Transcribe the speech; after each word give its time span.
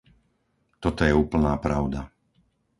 Toto 0.81 1.01
je 1.07 1.13
úplná 1.25 1.53
pravda. 1.65 1.99